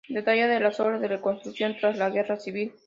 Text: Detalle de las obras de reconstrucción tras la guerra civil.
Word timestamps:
Detalle 0.09 0.47
de 0.47 0.59
las 0.59 0.79
obras 0.79 0.99
de 0.99 1.07
reconstrucción 1.09 1.77
tras 1.79 1.95
la 1.95 2.09
guerra 2.09 2.35
civil. 2.39 2.73